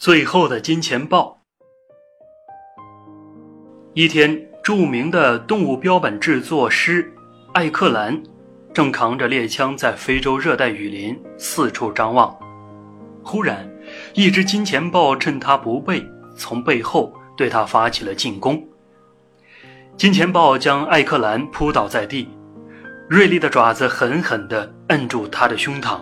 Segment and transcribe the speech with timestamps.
[0.00, 1.42] 最后的金钱豹。
[3.92, 7.12] 一天，著名的动物标本制作师
[7.52, 8.18] 艾克兰
[8.72, 12.34] 正扛着猎枪在非洲热带雨林四处张望。
[13.22, 13.70] 忽然，
[14.14, 16.02] 一只金钱豹趁他不备，
[16.34, 18.66] 从背后对他发起了进攻。
[19.98, 22.26] 金钱豹将艾克兰扑倒在地，
[23.06, 26.00] 锐利的爪子狠狠地摁住他的胸膛。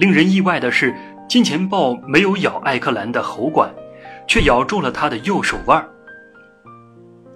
[0.00, 0.92] 令人意外的是。
[1.28, 3.72] 金钱豹没有咬艾克兰的喉管，
[4.26, 5.84] 却咬住了他的右手腕。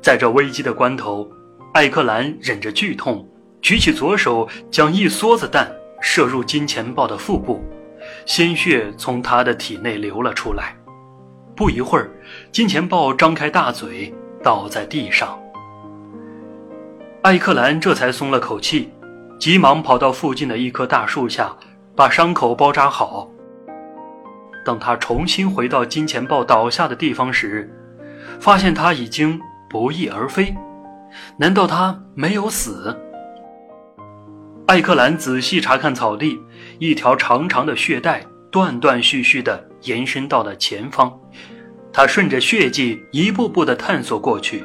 [0.01, 1.29] 在这危机的关头，
[1.75, 3.27] 艾克兰忍着剧痛，
[3.61, 5.71] 举起左手，将一梭子弹
[6.01, 7.61] 射入金钱豹的腹部，
[8.25, 10.77] 鲜血从他的体内流了出来。
[11.57, 12.11] 不一会儿，
[12.53, 15.37] 金钱豹张开大嘴，倒在地上。
[17.23, 18.93] 艾克兰这才松了口气，
[19.41, 21.53] 急忙跑到附近的一棵大树下，
[21.97, 23.29] 把伤口包扎好。
[24.69, 27.75] 等他重新回到金钱豹倒下的地方时，
[28.39, 30.55] 发现他已经不翼而飞。
[31.39, 32.95] 难道他没有死？
[34.67, 36.39] 艾克兰仔细查看草地，
[36.79, 41.19] 一条长长的血带断断续续地延伸到了前方。
[41.91, 44.63] 他顺着血迹一步步地探索过去。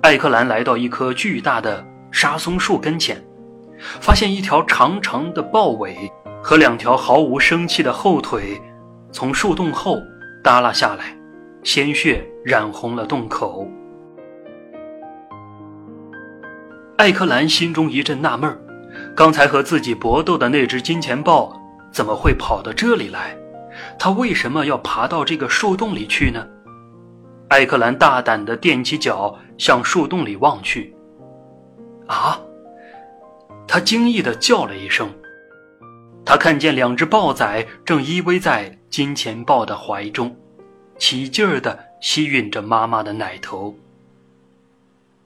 [0.00, 3.22] 艾克兰来到一棵巨大的沙松树跟前，
[4.00, 6.10] 发现一条长长的豹尾。
[6.46, 8.60] 和两条毫无生气的后腿，
[9.10, 9.98] 从树洞后
[10.42, 11.16] 耷拉下来，
[11.62, 13.66] 鲜血染红了洞口。
[16.98, 18.58] 艾克兰心中一阵纳闷儿：
[19.16, 21.58] 刚才和自己搏斗的那只金钱豹
[21.90, 23.34] 怎么会跑到这里来？
[23.98, 26.46] 它为什么要爬到这个树洞里去呢？
[27.48, 30.94] 艾克兰大胆地踮起脚向树洞里望去。
[32.06, 32.38] 啊！
[33.66, 35.08] 他惊异地叫了一声。
[36.24, 40.34] 他看见两只豹仔正依偎在金钱豹的怀中，
[40.98, 43.74] 起劲儿地吸吮着妈妈的奶头。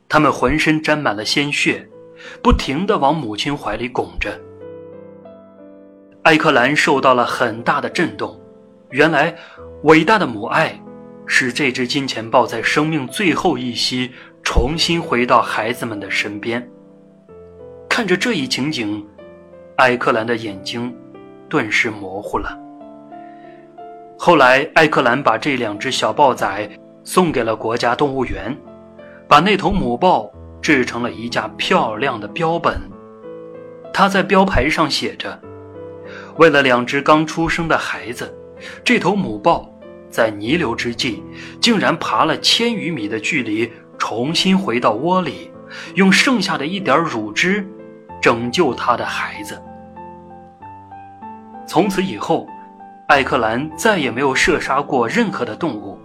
[0.08, 1.88] 它们浑身沾满了鲜血，
[2.42, 4.40] 不停地往母亲怀里拱着。
[6.22, 8.38] 艾克兰受到了很大的震动，
[8.90, 9.34] 原来，
[9.84, 10.78] 伟大的母爱，
[11.26, 14.10] 使这只金钱豹在生命最后一息
[14.42, 16.68] 重新回到孩子们的身边。
[17.88, 19.06] 看着这一情景。
[19.78, 20.92] 艾克兰的眼睛
[21.48, 22.58] 顿时模糊了。
[24.18, 26.68] 后来，艾克兰把这两只小豹仔
[27.04, 28.58] 送给了国家动物园，
[29.28, 30.28] 把那头母豹
[30.60, 32.76] 制成了一架漂亮的标本。
[33.94, 35.40] 他在标牌上写着
[36.38, 38.36] ：“为了两只刚出生的孩子，
[38.82, 39.72] 这头母豹
[40.10, 41.22] 在弥留之际，
[41.60, 45.52] 竟然爬了千余米的距离，重新回到窝里，
[45.94, 47.64] 用剩下的一点乳汁
[48.20, 49.56] 拯救他的孩子。”
[51.68, 52.48] 从此以后，
[53.08, 55.98] 艾克兰再也没有射杀过任何的动物，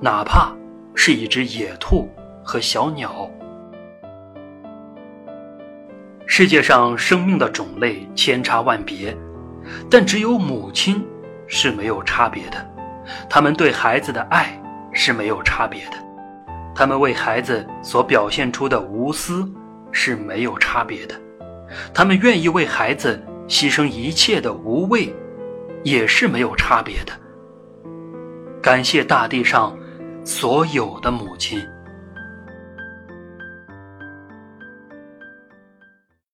[0.00, 0.52] 哪怕
[0.94, 2.08] 是一只野兔
[2.44, 3.28] 和小鸟。
[6.24, 9.14] 世界上生命的种类千差万别，
[9.90, 11.04] 但只有母亲
[11.48, 12.64] 是没有差别的。
[13.28, 14.56] 他们对孩子的爱
[14.92, 15.96] 是没有差别的，
[16.76, 19.50] 他们为孩子所表现出的无私
[19.90, 21.14] 是没有差别的，
[21.92, 23.20] 他们愿意为孩子。
[23.48, 25.12] 牺牲一切的无畏，
[25.82, 27.12] 也是没有差别的。
[28.62, 29.76] 感谢大地上
[30.24, 31.66] 所有的母亲。